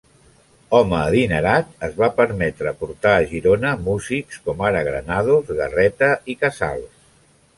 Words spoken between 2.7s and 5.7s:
portar a Girona músics com ara Granados,